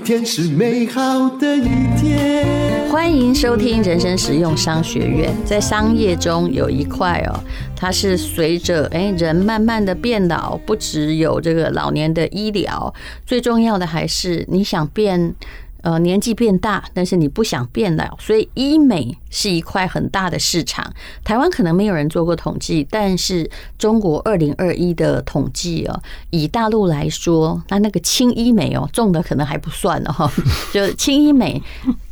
[0.00, 1.68] 天是美好的一
[2.00, 2.88] 天。
[2.90, 5.32] 欢迎收听人生实用商学院。
[5.44, 7.38] 在商业中有一块哦，
[7.76, 12.92] 它是随着诶人慢慢的变老，不只有这个老年的医疗，
[13.26, 15.34] 最重要的还是你想变。
[15.82, 20.92] 呃，年纪变大，但是你不想变老，所以医美是一块很大的市场。
[21.24, 30.30] 台湾可能没有人做过统计，但是中国二零二一的统计哦，以大陆来说，那那个轻医美哦，重的可能还不算哦，
[30.72, 31.62] 就轻医美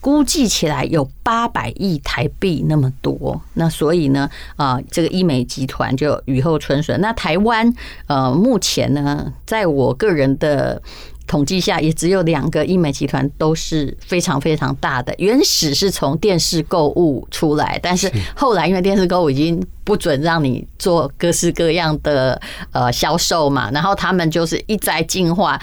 [0.00, 3.40] 估计起来有八百亿台币那么多。
[3.54, 7.00] 那所以呢，啊，这个医美集团就雨后春笋。
[7.00, 7.72] 那台湾
[8.06, 10.80] 呃，目前呢，在我个人的。
[11.28, 15.14] 统计下，也只有两个医美集团都是非常非常大的。
[15.18, 22.40] 原始是从电视购物出来，但是后来因为电视购物已经不准让你做各式各样的
[22.72, 25.60] 呃销售嘛，然后他们就是一再进化。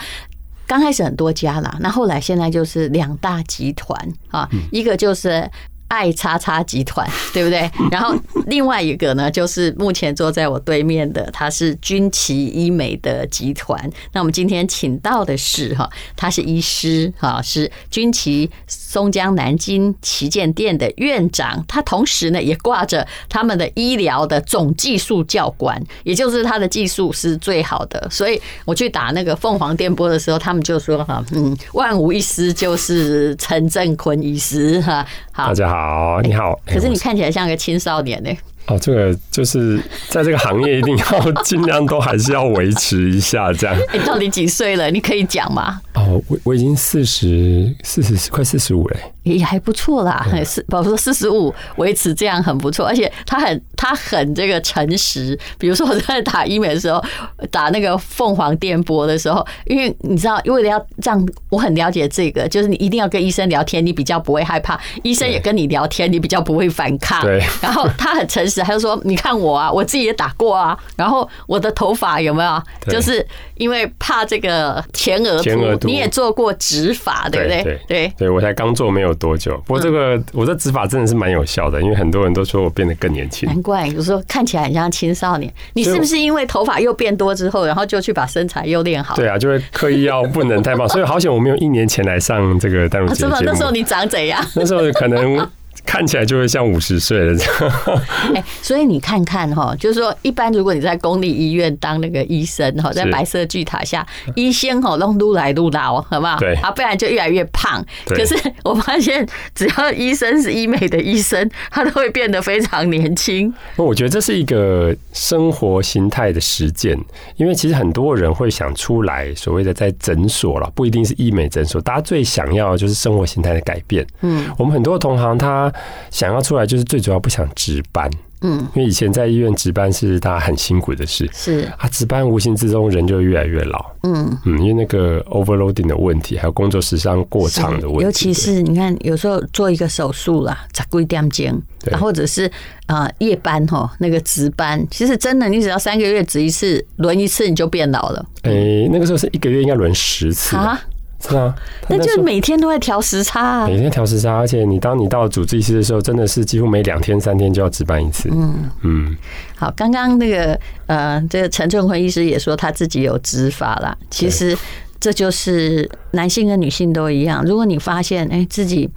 [0.66, 5.50] 刚开始很多家啦，那后来现在就是两大集团啊，一个就是。
[5.88, 7.70] 爱叉叉集团， 对不对？
[7.90, 8.14] 然后
[8.46, 13.78] 另外一个呢，就是目前坐在我对面的，他是军旗医美的集团。
[14.12, 21.64] 那我们今天请到的是哈，他是医师哈，是军旗松江南京旗舰店的院长。
[21.68, 28.08] 他同时呢，也挂着他们的医疗的总技术教官，也就是他的技术是最好的。
[28.10, 35.06] 所以我去打那个凤凰电波的时候，他们就说哈，嗯，万无一失就是陈振坤医师哈。
[35.32, 35.75] 好，大家好，
[36.22, 36.58] 你好。
[36.66, 38.30] 可是你看起来像个青少年呢。
[38.68, 43.76] 哦，这个就是在这个行业一定要 尽量都还是要维持一下这样。
[43.92, 44.90] 你到底几岁了？
[44.90, 45.80] 你可以讲吗？
[45.94, 49.00] 哦，我我已经四十四十快四十五嘞。
[49.22, 55.36] 也还不错啦，是，宝说四十五维持这样很不错，而且他很他很这个诚实。
[55.58, 57.02] 比如说我在打医美的时候，
[57.50, 67.20] 打那个凤凰电波的时候，因为你知道，为了要让我很了解这个，就是你一定要跟医生聊天，你比较不会害怕；医生也跟你聊天，你比较不会反抗。
[67.22, 67.42] 对。
[67.60, 70.78] 然后他很诚实，他就说：“你看我啊，我自己也打过啊。
[70.94, 72.62] 然后我的头发有没有？
[72.88, 73.26] 就是
[73.56, 75.42] 因为怕这个前额
[75.76, 77.62] 突，你也做过植发，对不对？
[77.64, 79.56] 对对，对我才刚做没有。”多久？
[79.66, 83.48] 不过这个我这植发真的是蛮有效的，因为很多人都说我变得更年轻。
[83.48, 85.50] 难怪有时候看起来很像青少年。
[85.72, 89.16] 你是不是因为头发又变多之后，然后就去把身材又练好？
[89.16, 93.34] 对啊，就会刻意要不能太胖，所以好险我没有一年前来上这个淡如姐节目。
[93.42, 94.44] 那时候你长怎样？
[94.54, 95.48] 那时候可能。
[95.86, 97.72] 看起来就会像五十岁了这样。
[98.34, 106.36] 哎，所以你看看哈，就是说，一般如果你在公立医院当那个医生哈，在白色巨塔下，医生哈弄撸来撸老，好不好？
[106.38, 107.82] 对啊，不然就越来越胖。
[108.04, 113.52] 可是我发现，只要医生是医美的医生，他都会变得非常年轻。
[113.76, 116.98] 我觉得这是一个生活形态的实践，
[117.36, 124.06] 因为其实很多人会想出来所谓的在诊所了，不一定是医美诊所，大家最想要的就是生活形态的改变。
[124.22, 125.72] 嗯，我们很多同行他。
[126.10, 128.08] 想要出来，就是最主要不想值班，
[128.40, 131.68] 嗯，因为以前在医院值班是大家很辛苦的事，是。
[131.78, 134.38] 啊，值班无形之中人就越来越老，嗯。
[134.44, 141.54] 嗯，因为那个 overloading 的问题，还有工作时长过长的问题，尤其是你看有时候做一个手术啦，在贵点间，
[142.00, 142.50] 或者是
[142.86, 150.80] 啊夜班哈，那个值班，其实真的你只要三个月值一次，轮一次你就变老了，哎、欸，那个时候是一个月应该轮十次啊。
[151.20, 151.54] 是啊，
[151.88, 158.28] 那就每天都在调时差啊，每天调时差，而且你当你到主治医师的时候，真的是几乎每两天三天就要值班一次。
[158.32, 159.16] 嗯嗯，
[159.56, 163.96] 好，刚刚那个呃，这个陈正坤医师也说他自己有执法啦。
[164.10, 164.56] 其实
[165.00, 167.44] 这就是男性跟女性都一样。
[167.44, 168.88] 如果你发现哎自己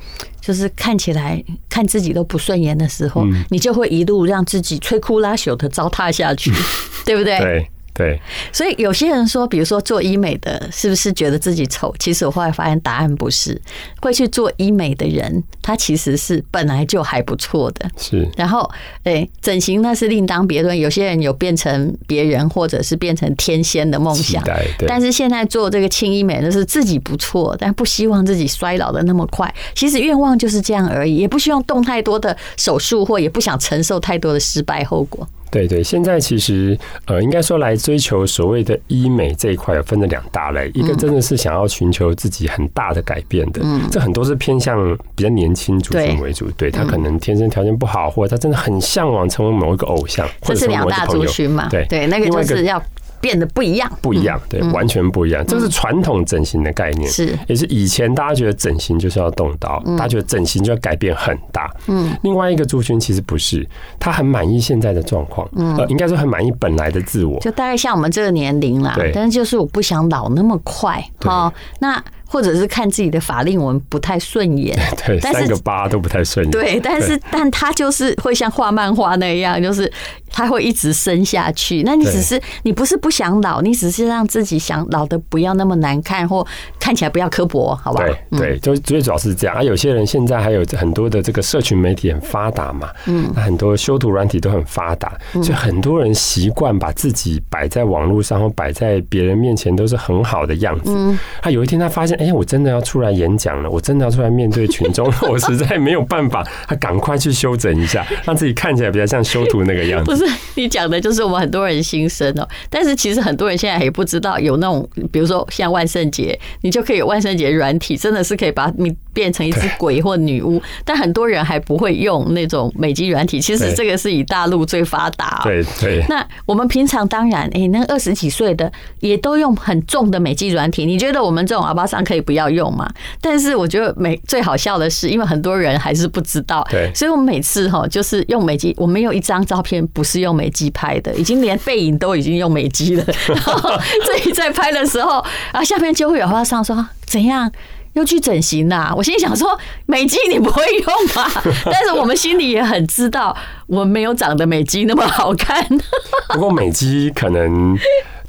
[0.41, 6.51] 就是看起来看自己都不顺眼的时候，你就会一路让自己摧枯拉朽的糟蹋下去，
[7.05, 7.39] 对不对？
[7.39, 7.69] 对。
[7.99, 8.17] 对，
[8.53, 11.93] 所以有些人说，比如说做医美的，是不是觉得自己丑？
[11.99, 13.61] 其实我后来发现答案不是，
[14.01, 17.91] 会去做医美的人，他其实是本来就还不错的。
[17.97, 18.71] 是，然后，
[19.03, 20.79] 哎，整形那是另当别论。
[20.79, 24.41] 有些人有变成别人，或者是变成天仙的梦想。
[24.87, 29.53] 但是现在做这个轻医美，那是自己不错，但不希望自己衰老的那么快。
[29.75, 35.27] 其实愿望就是这样而已，也不希望动太多的手术，或也不想承受太多的失败后果。
[35.51, 51.85] 对对，现在其实呃，应该说来追求所谓的医美这一块，有分了两大类，一个真的是想要寻求自己很大的改变的，嗯，这很多是偏向比较年轻族群为主，对，他可能天生条件不好，或者他真的很向往成为某一个偶像，这是两大族群嘛，对。
[51.87, 52.81] 对，那个就是要。
[53.21, 55.45] 变得不一样，不一样，对，完全不一样。
[55.45, 61.69] 这是传统整形的概念，是也是以前大家觉得整形就是要动刀，大家觉得整形就要改变很大。
[61.87, 63.67] 嗯，另外一个族群其实不是，
[63.99, 68.93] 他很满意现在的状况，嗯，应该说很满意本来的自我，就大概像我们这个年龄啦。
[68.95, 71.03] 对，但是就是我不想老那么快。
[71.21, 72.03] 好，那。
[72.31, 76.51] 或者是看自己的法令纹不太顺眼， 对，但是三个八都不太顺眼。
[76.51, 79.91] 对，但是 但他就是会像画漫画那样，就是
[80.29, 81.81] 他会一直生下去。
[81.83, 86.45] 那你只是你不是不想老，你只是让自己想老的不要那么难看，或
[86.89, 88.03] 看起来不要刻薄，好吧？
[88.31, 89.61] 对对，就最主要是这样啊。
[89.61, 100.91] 有些人现在还有很多的这个社群媒体很发达嘛，嗯，很多修图软体都很发达，所以很多人习惯把自己摆在网络上或摆在别人面前都是很好的样子。
[100.95, 102.17] 嗯，他有一天他发现。
[102.19, 110.11] 哎，我真的要出来演讲了，我真的要出来面对群众，我实在没有办法，他赶快去修整一下，让自己看起来比较像修图那个样子。
[110.11, 110.25] 不是
[110.55, 112.45] 你讲的，就是我们很多人心声哦。
[112.69, 120.61] 但是其实很多人现在也不知道有那种，比如说像万圣节，你就就可以万圣节软体，真的是可以把你变成一只鬼或女巫。
[120.85, 125.41] 但很多人还不会用那种美肌软体，其实这个是以大陆最发达。
[125.43, 126.05] 对对。
[126.09, 130.85] 那我们平常当然，哎，那二十几岁的也都用很重的美肌软体。
[130.85, 132.89] 你觉得我们这种阿巴桑可以不要用吗？
[133.21, 143.05] 但是我觉得美最好笑的是，因为很多人还是不知道，对，所以我们每次哈就是用美肌，我们有一张照片不是用美肌拍的，已经连背影都已经用美肌了。
[143.27, 143.71] 然后
[144.05, 147.51] 这里在拍的时候，然后下面就会有阿巴桑说怎样
[147.93, 148.93] 又去整形啦？
[148.95, 151.29] 我心里想说，美肌你不会用吧？
[151.65, 153.35] 但是我们心里也很知道，
[153.67, 155.65] 我们没有长得美肌那么好看。
[156.33, 157.77] 不过美肌可能。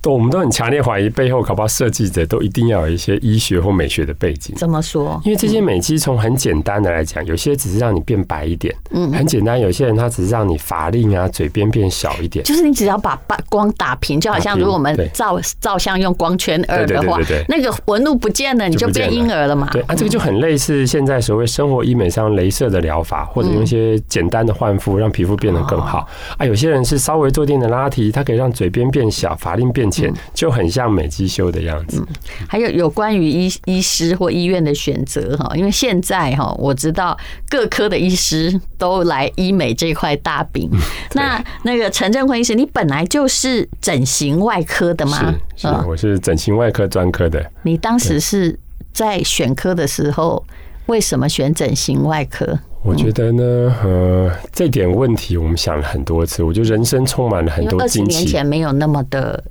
[0.03, 4.55] 都，我们都很强烈怀疑背后搞不好设计者都一定要有一些医学或美学的背景。
[4.57, 5.21] 怎么说？
[5.25, 12.45] 因为这些美肌从很简单的来讲，有些只是让你变白一点，嗯，很简单；有些人他只是让你法令啊、嘴边变小一点。
[12.45, 17.19] 就是你只要把把光打平，就好像如果我们照照相用光圈二的话，
[17.49, 19.69] 那个纹路不见了，你就变婴儿了嘛。
[19.73, 26.07] 对啊，这个就很类似现在所谓生活医美上镭射的疗法，或者用一些简单的焕肤让皮肤变得更好
[26.39, 26.47] 啊。
[26.47, 32.07] 有些人是稍微做点的拉提，它可以让嘴边变小，法令变浅，就很像美肌修的样子。
[32.49, 37.17] 还有有关于医医师或医院的选择哈，因为现在哈，我知道
[37.49, 40.71] 各科的医师都来医美这块大饼。
[41.15, 45.35] 那那个陈振坤医师，你本来就是整形外科的吗？
[45.57, 47.45] 是，是，我是整形外科专科的。
[47.63, 48.59] 你当时是
[48.93, 50.45] 在选科的时候，
[50.87, 52.59] 为什么选整形外科？
[52.83, 53.43] 我觉得呢，
[53.85, 56.43] 呃，这点问题我们想了很多次。
[56.43, 57.79] 我觉得人生充满了很多。
[57.79, 59.45] 二十年前没有那么的。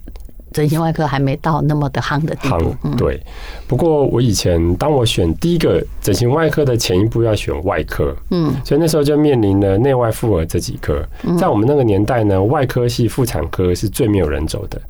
[0.51, 3.22] 整形外科还没到那么的夯的地步，对。
[3.68, 11.06] 不过我以前当我选第一个整形外科的前一步要选外科，嗯，所以那时候就面临了内外妇儿这几科。
[11.38, 14.81] 在我们那个年代呢，外科系妇产科是最没有人走的，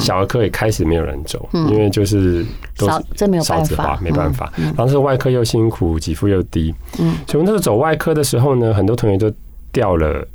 [0.00, 2.44] 小儿科也开始没有人走，因为就是
[2.76, 3.00] 都少
[3.42, 4.52] 少子化，没办法。
[4.76, 9.32] 当时外科又辛苦，给付又低，嗯，所以我那时候走外科的时候呢，很多同学都
[9.72, 10.26] 掉了，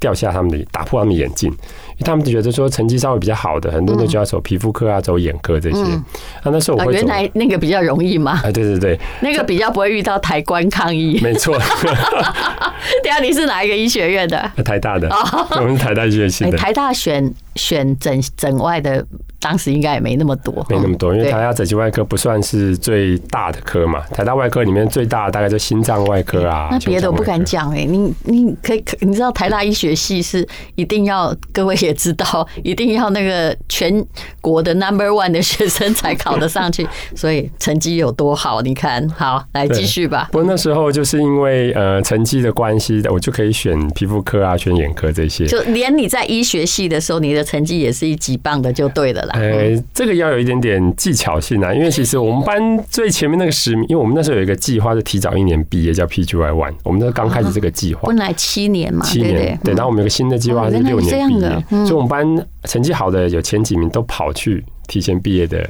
[0.00, 1.52] 掉下他们的，打破他们眼镜。
[2.00, 5.80] 他们觉得说成绩稍微比较好的，很多人就要走皮肤科啊，走眼科这些。
[5.82, 8.40] 啊，那时候我会原来那个比较容易嘛。
[8.42, 11.20] 啊，对对对，那个比较不会遇到台官抗议。
[11.22, 11.56] 没错。
[13.02, 14.52] 对啊，你是哪一个医学院的？
[14.64, 15.08] 台大的。
[15.52, 16.56] 我们是台大医学系的。
[16.56, 19.06] 台大选选整整外的。
[19.40, 24.00] 当时应该也没那么多，没那么多，因为台大整形外科不算是最大的科嘛。
[24.10, 26.68] 台大外科里面最大的大概就心脏外科啊。
[26.70, 34.02] 那别的我不敢讲哎，你你可以，你知道台大医学系是一定要，各位也知道，一定要那个全
[34.40, 40.30] 国的 number one 的学生才考得上去，所以成绩有多好，你看好，来继续吧。
[40.32, 45.44] 不过那时候就是因为呃成绩的关系，我就可以选皮肤科啊，选眼科这些。
[45.44, 49.34] 就连你在医学系的时候，你的成绩也是一级棒的，就对了啦。
[49.34, 56.74] 呃，这个要有一点点技巧性啊，因为其实我们班最前面那个十名，因为我们那时候有一个计划是提早一年毕业，叫 PGY One。
[56.82, 59.74] 我们那刚开始这个计划，本来七年嘛，七年对。
[59.74, 65.68] 然后我们有个新的计划是六年毕业，所以我们班成绩好的有前几名都跑去提前毕业的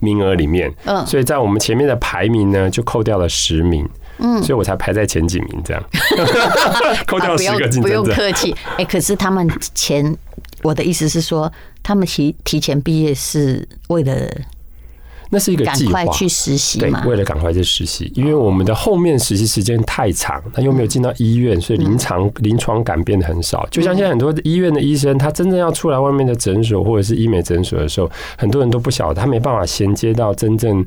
[0.00, 0.72] 名额里面。
[0.84, 3.88] 嗯，所以在我们前面的排名呢，就扣掉了十名。
[4.18, 5.82] 嗯，所以我才排在前几名，这样
[7.06, 7.82] 扣掉十个竞争者。
[7.82, 8.54] 不用客气。
[8.78, 10.16] 哎，可是他们前。
[10.66, 11.50] 我的意思是说，
[11.82, 14.12] 他们提提前毕业是为了
[15.30, 17.00] 那是一个计划，赶快去实习嘛？
[17.00, 23.66] 对，为了赶快去实习，因为我们的后面实习时间太长，他又没有进到医院，所以临床临床感变得很少。
[23.70, 30.84] 就像现在很多医院的医生，他真正要出来外面的诊所或者是医美诊所的时候，很多人都不晓得，他没办法衔接到真正。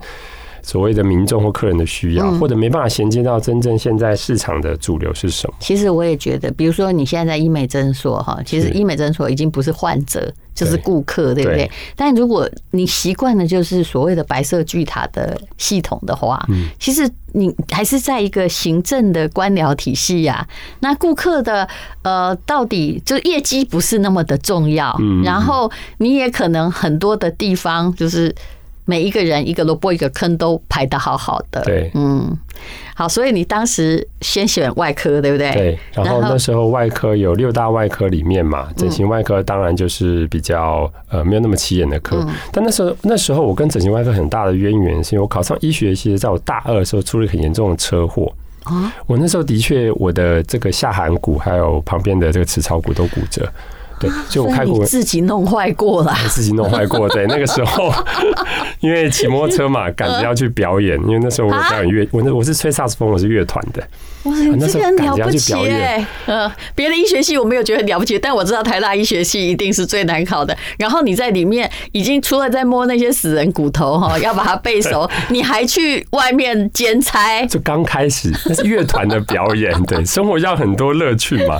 [0.63, 5.55] 所谓的民众或客人的需要，或者没办法衔接到真正现在市场的主流是什么？
[5.59, 11.69] 其实我也觉得，比如说你现在在医美诊所哈，其实医美诊所已经不是患者，就是顾客，对不对？
[11.95, 16.43] 但如果你习惯了就是所谓的白色巨塔的系统的话，
[16.79, 20.47] 其实你还是在一个行政的官僚体系呀。
[20.79, 21.67] 那顾客的
[22.01, 28.33] 呃，到底就业绩不是那么的重要，然后你也可能很多的地方就是。
[28.89, 31.61] 每一个人一个萝卜一个坑都排的好好的。
[31.61, 32.35] 对，嗯，
[32.95, 35.51] 好，所以你当时先选外科，对不对？
[35.51, 35.79] 对。
[35.93, 42.25] 然后那时候外科有六大外科里面嘛，整形外科当然就是比较呃没有那么起眼的科。
[42.51, 48.33] 但那时候那时候我跟整形外科很大的渊源，是因为我考上医学系，在我大二的时候出了很严重的车祸。
[48.63, 53.47] 啊，我那时候的确我的这个下颌骨还有旁边的这个齿槽骨都骨折。
[53.99, 57.07] 对， 就我开过，自己弄坏过了，自己弄坏过。
[57.09, 57.91] 对，那个时候
[58.79, 63.83] 因为骑摩托车嘛， 赶着要去表演，因为那时候我表演乐，我那我是吹萨斯风，我是乐团的。
[64.23, 65.53] 哇，你这个很了不起
[66.75, 70.55] 别的医学系我没有觉得很了不起，但我知道台大医学系一定是最难考的。
[70.77, 77.45] 然后你在里面已经除了在摸那些死人骨头哈，要把它背熟，你还去外面兼差。
[77.45, 81.57] 就刚开始那是乐团的表演，对，生活要很多乐趣嘛。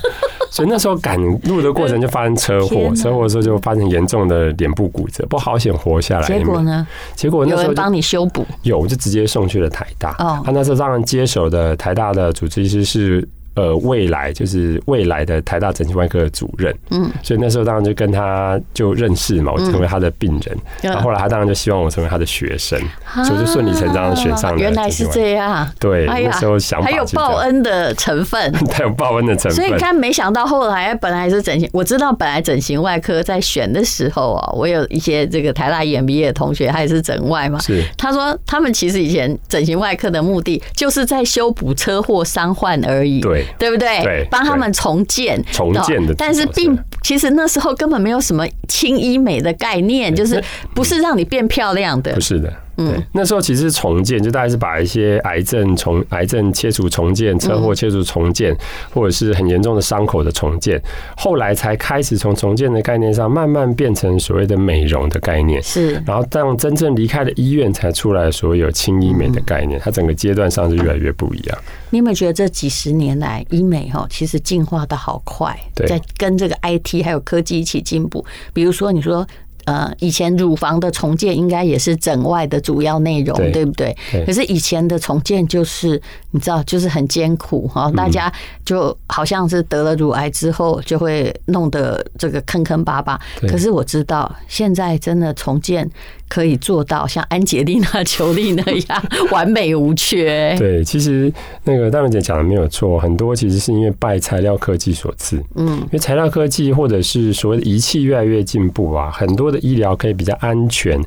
[0.52, 6.28] 所以那时候赶路的过程就发生车祸，车祸的时候就发生严重的脸部骨折，不好险活下来。
[6.28, 6.88] 结果呢？
[7.16, 10.16] 结果那时候帮你修补，有就直接送去了台大。
[10.20, 13.28] 哦，他那时候当然接手的台大的主治医师是。
[13.60, 22.80] 呃，未来就是未来的台大整形外科的主任，嗯，所以那时候当然就跟他就认识嘛，我成为他的病人，然后后来他当然就希望我成为他的学生，
[23.26, 24.58] 所以就顺理成章的选上了。
[24.58, 28.40] 原来是这样，对，那时候想法还有报恩的成分，
[28.72, 29.56] 还有报恩的成分。
[29.56, 37.84] 所以看，没想到后来本来是整形，我知道本来整形外科在选的时候啊，我有一些这个台大医院毕业的同学，他也是整外嘛，是。
[37.98, 43.46] 他说他们其实以前整形外科的目的就是在修补车祸伤患而已，对。
[43.58, 44.04] 对不对？
[44.04, 46.14] 对，帮他们重建，重建的。
[46.16, 50.44] 但是并其实那时候根本没有什么轻医美的概念，就是
[50.76, 52.54] 不是让你变漂亮的，不是的。
[52.88, 58.56] 对，那时候其实是重建，就大概是把一些癌症重癌症切除重建，车祸切除重建，
[58.94, 60.82] 或者是很严重的伤口的重建，
[61.18, 65.62] 后来才开始从重建的概念上慢慢变成所谓的美容的概念。
[65.62, 69.80] 是，然后当真正离开了医院，才出来所谓有轻医美的概念。
[69.84, 71.58] 它整个阶段上是越来越不一样。
[71.90, 78.26] 你有没有觉得这几十年来医美哈，其实进化的好快，在跟这个 IT 还有科技一起进步。
[78.54, 79.28] 比如说，你说。
[79.70, 83.96] 呃，以前乳房的重建应该也是整外的主要内容，对，对不对？
[84.12, 84.26] 对。
[84.26, 88.34] 可是以前的重建就是你知道，就是很艰苦哈，大家
[88.66, 93.20] 就好像是得了乳癌之后就会弄得这个坑坑巴巴。
[93.42, 95.88] 可是我知道现在真的重建。
[96.30, 100.56] 可以做到像安杰丽娜·裘丽那样完美无缺。
[100.62, 101.34] 对，其实
[101.64, 105.44] 那个大文姐讲的没有错，很多其实是因为拜材料科技所赐。
[105.56, 111.00] 嗯，因为材料科技或者是所谓的仪器越来越进步啊，很多的医疗可以比较安全，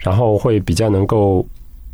[0.00, 1.46] 然后会比较能够。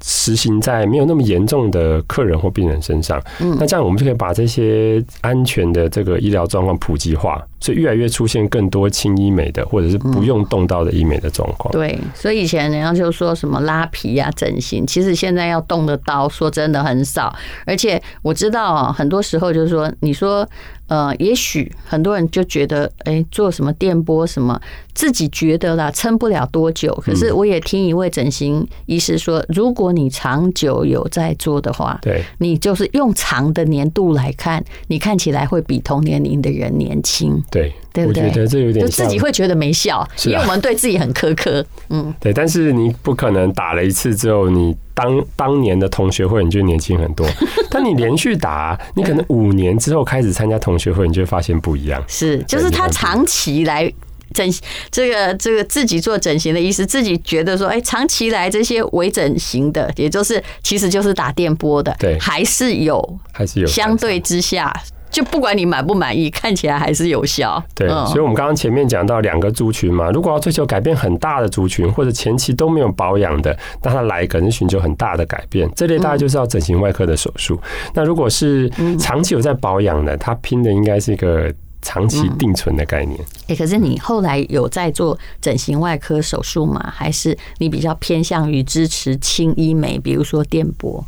[0.05, 11.73] 实行在没有那么严重的客人或病人身上，嗯，那这样我们就可以把这些安全的这个医疗状况普及化，所以越来越出现更多轻医美的或者是不用动刀的医美的状况。
[11.73, 17.35] 对，所以以前人家就说什么拉皮啊、整形，其实现在要动的刀，说真的很少。
[17.65, 20.47] 而且我知道啊，很多时候就是说，你说。
[20.89, 24.61] 呃，也许很多人就觉得，哎，做什么电波什么，
[24.95, 26.95] 自己觉得啦，撑不了多久。
[27.05, 37.43] 可是我也听一位整形医师说，如果你长久有在做的话，对，你就是用长的年度来看，你看起来会比同年龄的人年轻。
[37.51, 37.73] 对。
[37.97, 38.25] 对不对？
[38.25, 41.65] 我觉得这有点就自己会觉得没效，因为我们对自己很苛刻。
[41.89, 42.31] 嗯，对。
[42.31, 47.27] 但是你不可能打了一次之后，你当当年的同学会你就年轻很多。
[47.71, 52.03] 但你连续打，你可能五年之后开始参加同学会，你就会发现不一样。
[52.07, 53.91] 是，就是他长期来
[54.35, 54.47] 整
[54.91, 64.75] 这个这个自己做整形的意思，自己觉得说，哎，长期来这些微整形的，也就是其实就是打电波的，对，还是有，还是有相对之下。
[65.17, 67.65] 就不管你满不满意，看起来还是有效。
[67.75, 77.59] 对，所以，我们刚刚前面讲到两个族群嘛，如果要追求改变很大的族群，或者前期都没有保养的，那他来可能寻求很大的改变，这类大概就是要整形外科的手术。
[77.95, 83.19] 那如果是长期有在保养的，他拼的应该是一个长期定存的概念。
[83.49, 86.93] 哎，可是你后来有在做整形外科手术吗？
[86.95, 91.03] 还是你比较偏向于支持轻医美，比如说电波？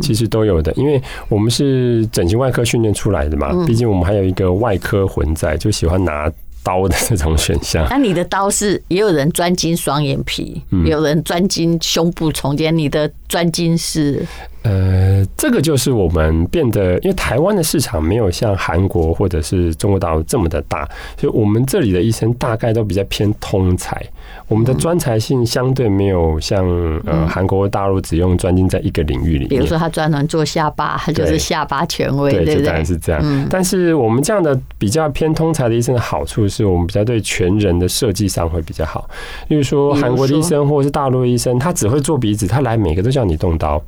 [0.00, 6.30] 其实都有的，因为我们是整形外科训练出来的嘛，毕竟我们还有一个外科魂在，就喜欢拿
[6.64, 7.86] 刀的这种选项。
[7.88, 14.26] 那你的刀是也有人专精双眼皮，有人专精胸部重建，你的专精是？
[14.62, 20.88] 呃，这个就是我们变得，因为台湾的市场没有像韩国或者是中国大陆这么的大，
[21.20, 24.02] 所以我们这里的医生大概都比较偏通才。
[24.48, 26.66] 我们的专才性相对没有像
[27.04, 33.46] 呃韩国大陆只用专精在一个领域里面，比如说他专门做下巴，他就是下巴权威，对，对，对，当然是这样。
[33.50, 39.08] 但是我们这样的比较偏通才的医生的好处是我们比较对全人的设计上会比较好。
[39.48, 43.82] 例如说韩国的医生或者是大陆的医生，他只会做鼻子，他来每个都叫你动刀，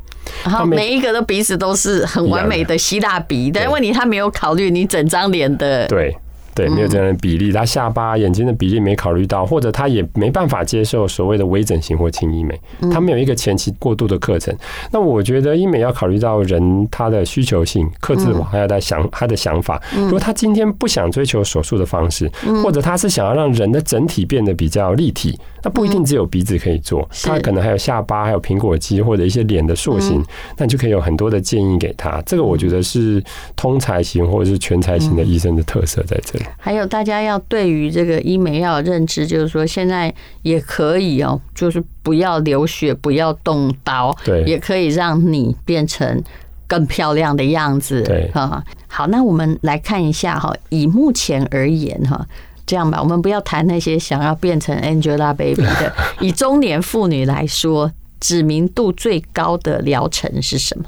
[0.44, 6.16] 然后每一个的鼻子都是很完美的希腊鼻，但问题他没有考虑你整张脸的对。
[6.56, 12.58] 对，没有这样的比例，他下巴、眼睛的比例没考虑到，或者他也没办法接受所谓的微整形或轻医美，
[12.90, 14.56] 他没有一个前期过渡的课程。
[14.90, 19.78] 那我觉得医美要考虑到人他的需求性、克制化，还有他想他的想法。
[19.94, 22.26] 如果他今天不想追求手术的方式，
[22.64, 30.24] 或者他是想要让人的整体变得比较立体，那不一定只有鼻子可以做，他可能还有下巴，还有苹果肌或者一些脸的塑形，
[30.56, 32.22] 那你就可以有很多的建议给他。
[32.24, 33.22] 这个我觉得是
[33.54, 36.45] 通才型或者是全才型的医生的特色在这里。
[36.58, 40.12] 还有大家要对于这个医美要有认知，就是说现在
[40.42, 46.22] 也可以哦，就是不要流血，不要动刀，对，也可以让你变成
[46.66, 48.02] 更漂亮的样子。
[48.02, 52.26] 对，哈，好，那我们来看一下哈，以目前而言哈，
[52.66, 60.84] 这样吧，我们不要谈那些想要变成 Angelababy 的， 以中年妇女来说，知名度最高的疗程是什么？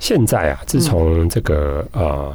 [0.00, 2.34] 现在啊，自从这个呃。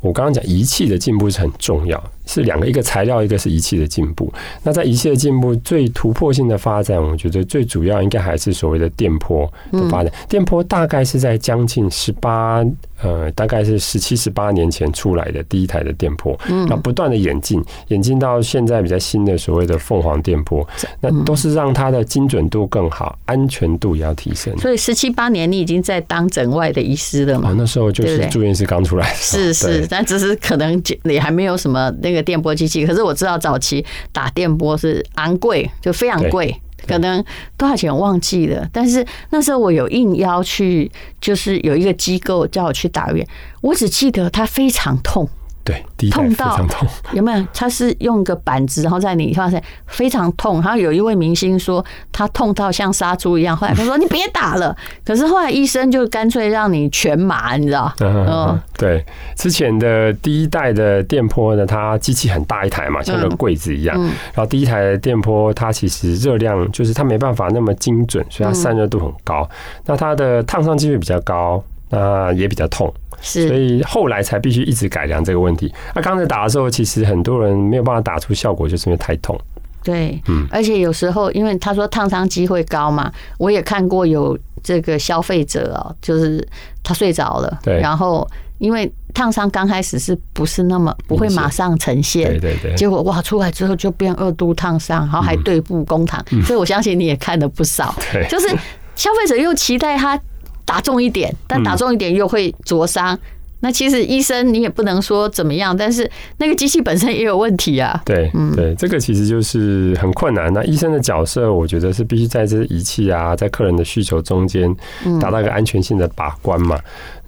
[0.00, 4.32] 我刚刚讲仪器的进步是很重要，是两个，一个材料，一个是仪器的进步。
[4.62, 10.12] 那在仪器的进步最突破性的发展，我觉得最主要应该还是所谓的电波的发展。
[10.28, 12.64] 电波大概是在将近十八。
[13.00, 16.36] 呃，大概是十七、十八年前出来的第一台的电波，
[16.68, 20.68] 那不断的演进，演进到现在比较新的所谓的凤凰电波，
[21.00, 24.52] 那都是让它的精准度更好，安全度也要提升。
[24.58, 27.50] 所以十七八年，你已经在当诊外的医师了嘛？
[27.50, 36.60] 哦，那时候就是住院医师刚出来，是是，但只是可能你还没有什么那个电波机器，可是我知道早期打电波是昂贵，就非常贵。
[36.86, 37.22] 可能
[37.56, 43.26] 多少钱忘记了，但是那时候我有应邀去，就是有一个机构叫我去打院，
[43.60, 45.28] 我只记得它非常痛。
[45.68, 46.58] 对，痛到
[47.12, 47.46] 有没有？
[47.52, 50.62] 他是用个板子，然后在你发现非常痛。
[50.62, 54.74] 然后有一位明星说他痛到像杀猪一样，后来他说你别打了。
[55.04, 57.92] 可是后来医生就干脆让你全麻，你知道？
[58.00, 59.04] 嗯，对。
[59.36, 64.00] 之前的第一代的电波呢，它机器很大一台嘛，像个柜子一样。
[64.00, 69.46] 然后第一台的电波，它其实热量就是它没办法那么精准，所以它散热度很高。
[69.84, 72.90] 那它的烫伤几率比较高，那也比较痛。
[73.20, 75.72] 是，所以后来才必须一直改良这个问题。
[75.94, 79.38] 那刚才打的时候，其实很多人没有办法打出效果，就是因为太痛。
[79.82, 86.46] 对，嗯，而且有时候因为他说烫伤机会高嘛，我也看过有这个消费者哦，就是
[86.82, 88.28] 他睡着了，对，然后
[88.58, 98.48] 因为烫伤刚开始是不是那么不会马上呈现，对对对，结果哇出来之后就变二度烫伤，然后还对簿公堂，所以我相信你也看了不少， 对，就是
[98.94, 100.20] 消费者又期待他。
[100.68, 103.18] 打重一点，但打重一点又会灼伤。
[103.60, 108.00] 那其实医生你也不能说怎么样，但是那个机器本身也有问题啊。
[108.04, 110.52] 对，嗯对，这个其实就是很困难。
[110.52, 114.72] 那医生的角色，我觉得是必须在这仪器啊，在客人的需求中间，
[115.20, 116.78] 达到一个安全性的把关嘛。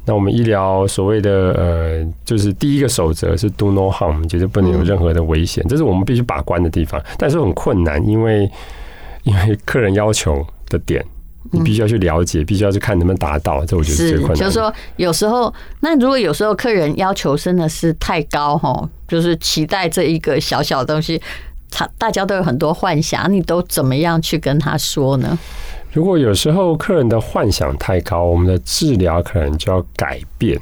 [0.05, 7.03] 那我们医疗所谓的呃，就是第一个守则是 do no harm，绝对不能有任何的危险，这是我们必须把关的地方。
[7.19, 8.49] 但是很困难，因为
[9.25, 11.05] 因为客人要求的点。
[11.53, 14.45] 你必须要去了解，必须要去看能不能达到，这我觉得是最困难的。
[14.45, 21.21] 就是说，有时候，那如果有时候客人要求真的是太高哈，就是期待这一个小小的东西，
[21.71, 25.39] 他大家都有很多幻想，你都怎么样去跟他说呢？
[25.93, 30.61] 如果有时候客人的幻想太高，我们的治疗可能就要改变，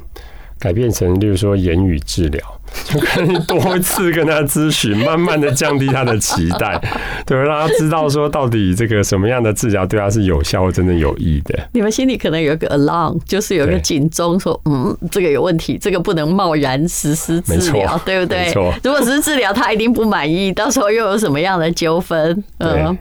[0.57, 2.58] 改变成，例如说言语治疗。
[2.85, 6.81] 就可以多次跟他咨询，慢慢的降低他的期待，
[7.25, 11.59] 对，让他知道说到底这个什么样的治疗对他是有效或真的有益的。
[11.73, 18.45] 你们心里可能有一个 alarm，就是有一个警钟，说嗯，这个有问题，这个不能贸然实施治疗，对不对？
[18.45, 18.73] 没错。
[18.83, 22.43] 如果只是治疗，他一定不满意，到时候又有什么样的纠纷？
[22.59, 22.97] 嗯。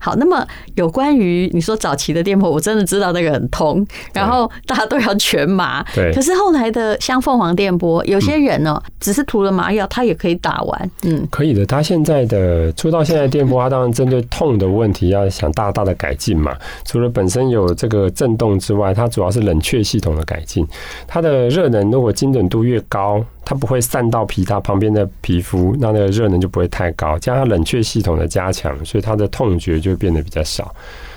[0.00, 5.84] 好，那么有关于你说早期的电波，我真的知道那个很痛，然后大家都要全麻。
[5.92, 6.12] 对。
[6.14, 10.90] 可是后来的像凤凰电波，有些人呢，只是涂了麻药，他也可以打完。
[11.04, 11.64] 嗯，可以的。
[11.64, 16.56] 他现在的出到现在电波，他当然针对痛的问题要想大大的改进嘛。
[16.84, 20.66] 除了本身有这个震动之外，它主要是冷却系统的改进。
[21.06, 27.16] 它的热能如果精准度越高，它不会散到皮它旁边的皮肤，那那个热能就不会太高。
[27.20, 30.74] 加上冷却系统的加强，所以它的痛觉就变得比较少。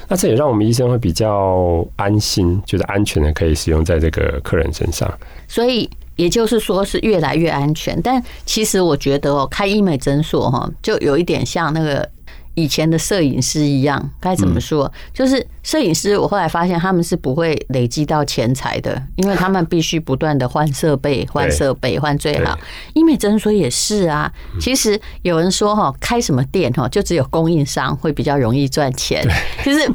[0.07, 5.11] 那这也让我们医生会比较安心，觉得安全的可以使用在这个客人身上。
[5.47, 5.89] 所以
[6.19, 7.99] 也就是说是越来越安全。
[8.01, 12.07] 但其实我觉得哦，开医美诊所哈，就有一点像那个。
[12.55, 14.91] 以前的摄影师一样，该怎么说？
[15.13, 22.59] 就是摄影师，我后来发现他们是不会累积到钱财的，因为他们必须不断的换设备、换设备、换最好。
[22.95, 24.29] 医美诊所也是啊。
[24.59, 29.25] 其实有人说哈，开什么店哈，就只有供应商会比较容易赚钱，
[29.63, 29.89] 就是。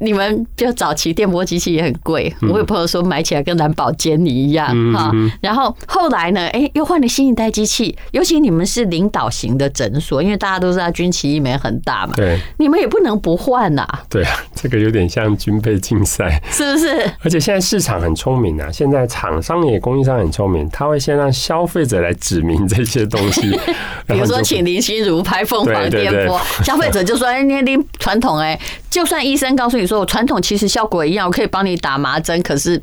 [0.00, 5.12] 你们就早期电波机器也很贵，我有朋友说买起来跟蓝宝坚尼一样哈。
[5.40, 7.96] 然后后来呢，哎，又换了新一代机器。
[8.12, 13.86] 尤其你们是领导型的诊所，因为大家都知道军旗一枚很大嘛，对，你们也不能不换呐。
[14.08, 16.88] 对啊，这个有点像军备竞赛，是不是？
[17.22, 23.42] 而且现在市场很聪明啊，现在厂商也供应商很聪明，他会先让消费者来指明这些东西，
[24.06, 28.58] 比如说请林心如拍凤凰电波，消费者就说：“哎，你你传统哎。”
[28.90, 32.82] 就算医生告诉你说，我传统其实效果一样，我可以帮你打麻针，可是。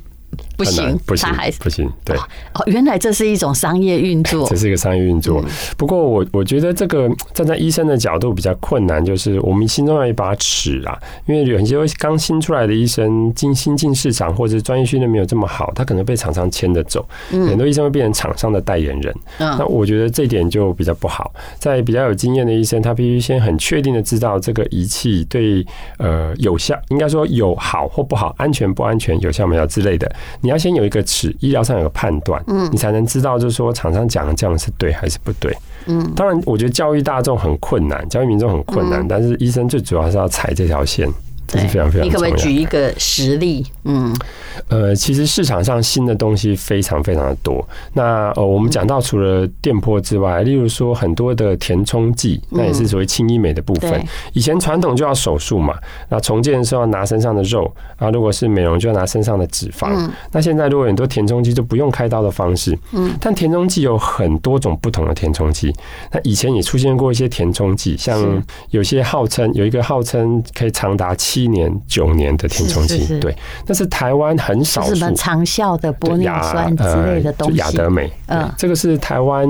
[0.57, 1.89] 不行，不行，还是不行。
[2.03, 5.43] 对，哦，原来这是一种商业运作，这是一个商业运作。
[5.77, 10.97] 不过我我觉得这个站在医生的角度比较困难，就是我们心中有一把尺啊。
[11.27, 19.15] 因为有些刚新出来的医生进新进市场，或者专业训练没有这么好，他可能被厂商牵着走，很多医生会变成厂商的代言人。
[19.37, 21.31] 那我觉得这点就比较不好。
[21.59, 25.65] 在比较有经验的医生，他必须先很确定的知道这个仪器对
[25.97, 30.09] 呃有效，应该说有好或不好，安全不安全，有效没有之类的。
[30.47, 35.53] 你要先有一个尺，医疗上有个判断，嗯，你才能知道，就是说厂商讲的这样是对还是不对，
[35.87, 36.09] 嗯。
[36.15, 41.05] 当然，我觉得教育大众很困难，教育民众很困难，但是医生最主要是要踩这条线。
[41.47, 42.07] 这是非常非常。
[42.07, 43.65] 你可不可以举一个实例？
[43.85, 44.13] 嗯，
[44.67, 47.65] 呃，其实市场上新的东西非常非常的多。
[47.93, 54.03] 那呃，我们讲到除了电波之外，例如说很多的填充剂，那也是属于轻医美的部分。
[54.33, 55.75] 以前传统就要手术嘛，
[56.09, 60.09] 那重建的时候要拿身上的肉啊，如果是美容就要拿身上的脂肪。
[60.33, 65.73] 那现在如果很多填充剂就不用开刀的方式，嗯，但填充剂有很多种不同的填充剂。
[66.11, 71.36] 那以前也出现过一些填充剂，像有些号称有一个号称可以长达七。
[71.37, 73.35] 七年九年的填充剂，对，
[73.67, 79.47] 那是台湾很少数，什么长效的玻尿酸之类的东西，亚德美，嗯，这个是台湾，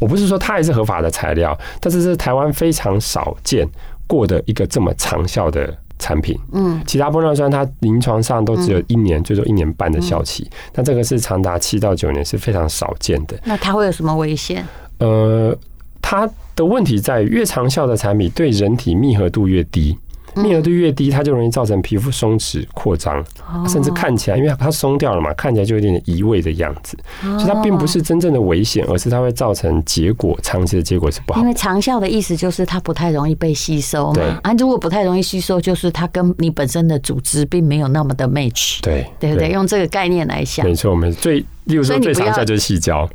[0.00, 3.64] 我不是说它也是合法的材料，但是是台湾非常少见
[4.08, 6.36] 过的一个这么长效的产品。
[6.50, 13.38] 嗯，其他玻尿酸它临床上都只有一年，最多一年半的效期，但这个是长达七到九年，是非常少见的。
[13.44, 14.66] 那它会有什么危险？
[14.98, 15.56] 呃，
[16.02, 19.96] 它的问题在于越长效的产品对人体密合度越低。
[20.36, 23.24] 密合度越低，它就容易造成皮肤松弛、扩张，
[23.68, 26.96] 甚至看起来，因为它松掉了嘛，看起来就有点点移位的样子。
[27.22, 31.40] 所以它并不是真正的危险，而是它会造成结果，长期的结果是不好。
[31.40, 34.40] 因为长效的意思就是它不太容易被吸收嘛。
[34.42, 38.80] 啊，如果不太容易吸收，就是它跟你本身的组织并没有那么的 match。
[38.82, 39.50] 对，对不对？
[39.50, 43.08] 用这个概念来想，没错，我们最，例如说最长效就是细胶。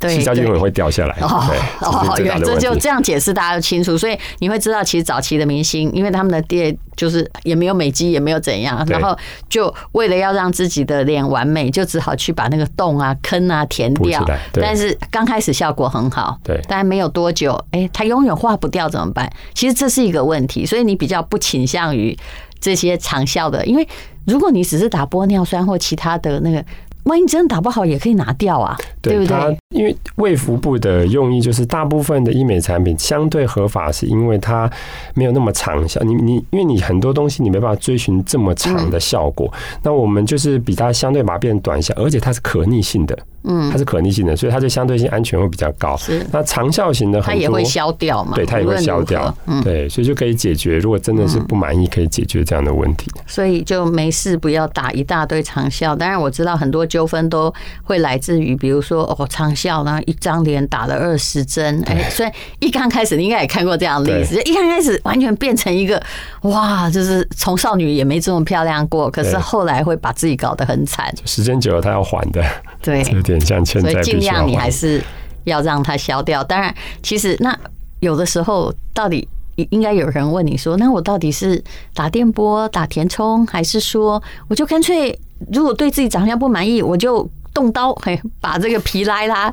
[0.00, 1.16] 矽胶就可能会掉下来。
[1.20, 1.44] 哦
[1.80, 3.98] 哦，这就这样解释，大家都清楚。
[3.98, 9.16] 所以你会知道，其实早期的明星，因为他们的爹就是也没有美肌，也没有怎样，然后
[9.48, 14.24] 就为了要让自己的脸完美，就只好去把那个洞啊、坑啊填掉。
[14.52, 19.30] 但是刚开始效果很好，对，但没有多久，哎，它永远化不掉怎么办？
[19.54, 20.64] 其实这是一个问题。
[20.64, 22.16] 所以你比较不倾向于
[22.60, 23.86] 这些长效的，因为
[24.24, 26.64] 如果你只是打玻尿酸或其他的那个。
[27.04, 29.58] 万一真的打不好，也可以拿掉啊，对不对？
[29.72, 34.68] 因为卫福部的用意就是，大部分的医美产品相对合法，是因为它
[35.14, 36.00] 没有那么长效。
[36.02, 39.48] 你你，因为你很多东西你没办法追寻这么长的效果，
[39.84, 43.16] 那我们就是比它相对把它变短效，而且它是可逆性的。
[43.42, 45.96] 嗯，它是可逆性的，所以它就相对性安全会比较高。
[45.96, 48.32] 是，那长效型的很多，它也会消掉嘛？
[48.34, 49.34] 对，它也会消掉。
[49.46, 50.76] 嗯，对，所以就可以解决。
[50.78, 53.10] 如果真的是不满意，可以解决这样的问题。
[53.26, 55.96] 所以就没事，不要打一大堆长效。
[55.96, 57.50] 当然我知道很多纠纷都
[57.82, 61.82] 会来自于，比如说哦，长效呢，一张脸打了二十针。
[61.86, 66.02] 哎，所以一刚开始你应该也看过这样的例子，一刚开始完全变成一个
[66.42, 69.10] 哇，就是从少女也没这么漂亮过。
[69.10, 71.12] 可是后来会把自己搞得很惨。
[71.26, 72.42] 时间久了，他要还的。
[72.80, 73.02] 对。
[73.10, 75.02] 有点像所以尽量你还是
[75.44, 76.42] 要让它消掉。
[76.44, 77.54] 当然，其实那
[78.00, 79.26] 有的时候，到底
[79.70, 85.18] 应该有人问你说：“那我到底是打电波、打填充，还是说我就干脆
[85.52, 87.28] 如果对自己长相不满意，我就
[87.60, 89.52] 动刀，嘿，把这个皮拉一拉，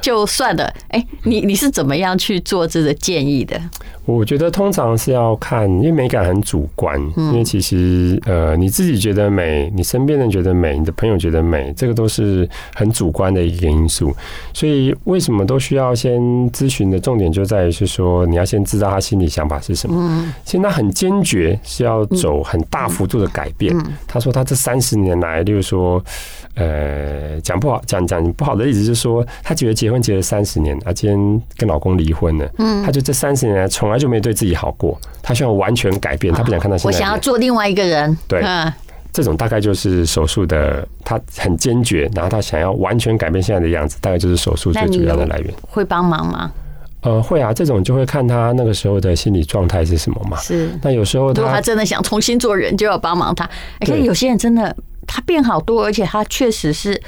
[0.00, 0.68] 就算了。
[0.88, 3.60] 哎，你你是怎么样去做这个建议的？
[4.04, 7.00] 我觉得通常是要看，因为美感很主观。
[7.16, 14.14] 因为其实呃，你自己觉得美，你身边人觉得美，你的朋友觉得美，这个都是很主观的一个因素。
[14.52, 20.34] 所以为什么都需要先咨询的重点就在于是说，你要先知道他心里想法是什么。
[20.44, 23.74] 现在很坚决是要走很大幅度的改变。
[24.06, 26.04] 他说他这三十年来，例如说。
[26.54, 36.96] 呃，讲不好，讲讲不好的例子就是说，她觉得结婚结了三十年，她今天跟老公离婚了，嗯，她就这三十年来从来就没对自己好过，她希望完全改变，她不想看到现在。
[36.96, 38.72] 我想要做另外一个人，对，嗯
[39.12, 45.52] 这种大概就是手术的，她很坚决，然后她想要完全改变现在的样子，大概就是手术最主要的来源。
[45.68, 46.52] 会帮忙吗？
[47.00, 50.36] 呃，会啊，这种就会看她那个时候的心理状态是什么嘛。
[50.38, 53.44] 是，那有时候如果她真的想重新做人，就要帮忙她。
[53.80, 54.74] 而且有些人真的。
[55.06, 57.00] 她变好多，而且她确实是，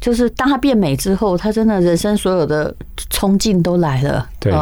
[0.00, 2.74] 就是当她变美之后，她真的人生所有的
[3.10, 4.28] 冲劲都来了。
[4.40, 4.52] 对。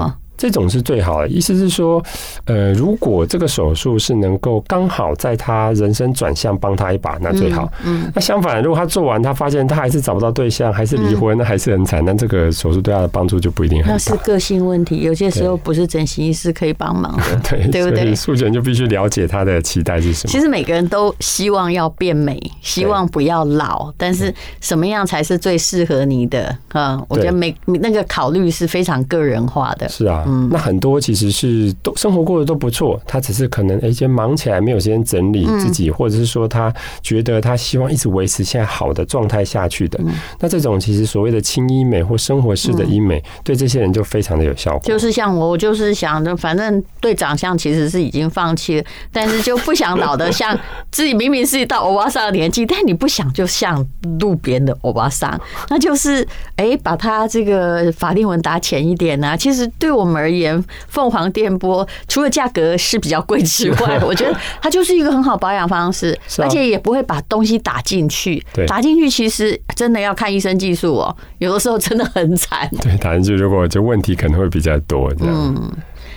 [0.40, 2.02] 这种是最好的，意思是说，
[2.46, 7.70] 呃，如果这个手术是能够刚好在他人生转向帮他一把，那最好。
[7.84, 8.10] 嗯。
[8.14, 12.02] 那相反，如果他做完，他发现他还是找不到对象，还是离婚，那还是很惨。
[12.06, 13.92] 那这个手术对他的帮助就不一定很大。
[13.92, 18.14] 那是个性问题，有些时候不是整形医师可以帮忙的， 对对不对？
[18.14, 20.32] 术前就必须了解他的期待是什么。
[20.32, 26.56] 其实每个人都希望要变美，希望不要老，但是什么样才是最适合你的？
[26.72, 29.86] 嗯，我觉得每那个考虑是非常个人化的。
[29.90, 30.24] 是啊。
[30.30, 40.00] 嗯，那很多其实是都生活过得都不错，他只是可能哎，先忙起来没有时间整理自己，或者是说他觉得他希望一直维持现在好的状态下去的。
[40.38, 44.80] 那这种其实所谓的轻医美或生活式的医美，对这些人就非常的有效果。
[44.84, 50.56] 就是像我，我就是想着，反正对长相其实是已经放弃了，但是就不想老的像
[50.92, 53.84] 自己明明是一到欧巴桑的年纪，但你不想就像
[54.20, 59.36] 路边的欧巴桑，那就是哎，把他这个法令纹打浅一点啊。
[59.36, 68.44] 其实对我们而言，凤凰电波除了价格是比较贵之外，我觉得它就是一个很好保养方式，而且也不会把东西打进去。
[68.66, 72.68] 打进去其实真的要看医生技术哦，有的时候真的很惨。
[72.82, 75.12] 对，打进去如果就问题可能会比较多。
[75.14, 75.34] 这样。
[75.34, 75.72] 嗯，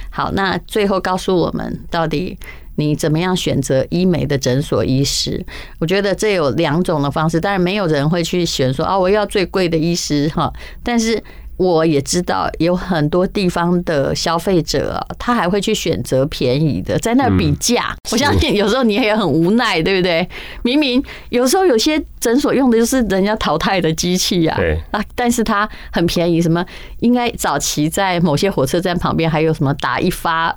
[0.10, 2.38] 好，那最后告诉我们，到底
[2.76, 5.44] 你怎么样选择医美的诊所医师？
[5.80, 10.52] 我觉得这有两种的方式，当然没有人会去选说啊，我要最贵的医师哈，
[10.84, 11.24] 但是。
[11.58, 17.96] 我也知道有很多地方的消费者，他还会去选择便宜的，在那比价。
[18.12, 20.28] 我相信有时候你也很无奈，对不对？
[20.64, 24.60] 明明有时候有些诊所用的就是人家淘汰的机器啊，
[24.92, 26.42] 啊，但是它很便宜。
[26.42, 26.66] 什么？
[27.00, 30.54] 应该早期在某些火车站旁边还有什么打一发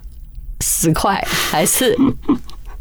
[0.61, 1.97] 十块，还是？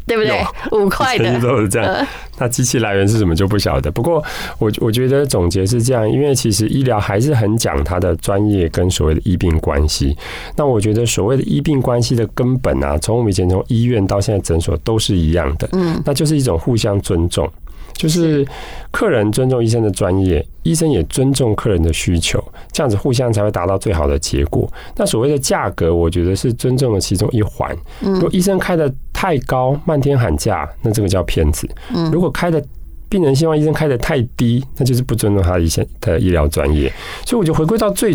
[0.06, 0.40] 对不对？
[0.72, 2.06] 五块的 都是这样。
[2.38, 3.90] 那机器来源是什么就不晓得。
[3.90, 4.22] 不过
[4.58, 10.16] 我我觉得总结是这样，因为其实医疗还是很讲它的专业跟所谓的医病关系。
[10.54, 15.68] 那我觉得所谓的医病关系的根本啊，从我们以前从医院到现在诊所都是一样的。
[15.72, 17.50] 嗯，那就是一种互相尊重。
[17.96, 18.46] 就是
[18.90, 24.70] 客人尊重医生的专业，医生也尊重客人的需求，这样子互相才会达到最好的结果。
[24.96, 27.74] 那所谓的价格，我觉得是尊重的其中一环。
[28.00, 31.68] 如果医生开的太高，漫天喊价，那这个叫骗子。
[32.12, 32.62] 如果开的
[33.08, 36.92] 病人希望医生开的太低，那就是不尊重他的医生的医疗专业。
[37.24, 38.14] 所以我就回归到最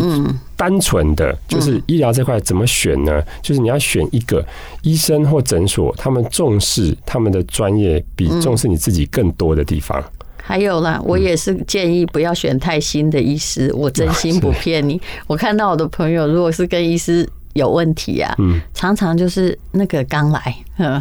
[0.56, 3.22] 单纯的，就是医疗这块怎么选呢？
[3.40, 4.44] 就是你要选一个
[4.82, 10.02] 医生或诊所，他们重视他们的专业，比重视你自己更多的地方。
[10.42, 15.00] 还有啦，我也是建议不要选太新的医师，我真心不骗你。
[15.26, 17.28] 我看到我的朋友，如果是跟医师。
[17.54, 21.00] 有问题啊，嗯，常常就是那个刚来，嗯，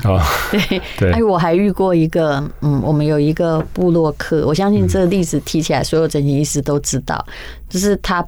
[0.51, 0.81] 对。
[0.99, 7.25] 对，哎，我还遇过一个，嗯，我们有一个布洛克，我相信这个例子提起来，所有整形医师都知道，
[7.69, 8.25] 就是他，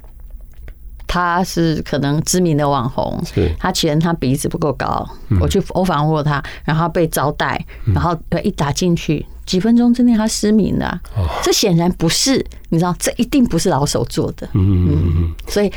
[1.06, 3.22] 他是可能知名的网红，
[3.60, 5.08] 他嫌他鼻子不够高，
[5.42, 11.00] 我去我访问过他，然后被招待，然后一打进去，几分钟之内他失明了，
[11.44, 15.14] 这显然不是，你知道，这一定不是老手做的，嗯嗯。
[15.18, 15.72] 嗯，所以。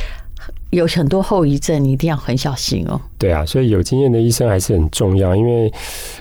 [0.76, 3.00] 有很多后遗症，你一定要很小心哦。
[3.18, 5.72] 对啊，所以有经验的医生还是很重要，因为，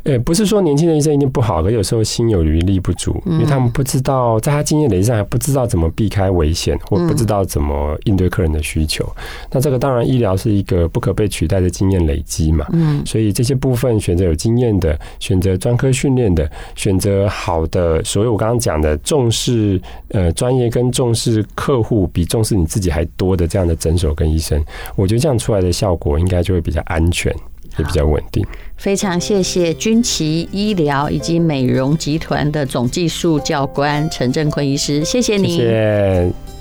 [0.03, 9.05] 呃，不是说年轻的医生一定不好，可有时候心有余力不足，因为他们不知道，在他经验累积上还不知道怎么避开危险，或不知道怎么应对客人的需求。
[9.51, 12.65] 那这个当然，医疗是一个不可被取代的经验累积嘛。
[12.71, 24.63] 嗯，所以这些部分选择有经验的，选择专科训练的，选择好的，所以我刚刚讲的重视呃专业跟重视客户比重视你自己还多的这样的诊所跟医生，
[24.95, 27.33] 我觉得这样出来的效果应该就会比较安全，
[27.77, 28.45] 也比较稳定。
[28.77, 35.57] 非常谢谢军旗医疗以及美容集团的总技术教官陈振坤医师，谢谢你。
[35.57, 36.54] 谢谢。